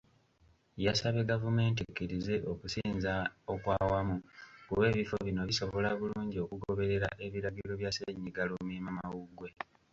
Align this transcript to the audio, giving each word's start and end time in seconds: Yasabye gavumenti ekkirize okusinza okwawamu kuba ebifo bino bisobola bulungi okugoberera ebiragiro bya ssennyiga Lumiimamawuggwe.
Yasabye 0.85 1.21
gavumenti 1.31 1.79
ekkirize 1.87 2.35
okusinza 2.51 3.13
okwawamu 3.53 4.15
kuba 4.67 4.83
ebifo 4.91 5.15
bino 5.25 5.41
bisobola 5.49 5.89
bulungi 5.99 6.37
okugoberera 6.45 7.07
ebiragiro 7.25 7.73
bya 7.81 7.91
ssennyiga 7.93 8.41
Lumiimamawuggwe. 8.49 9.49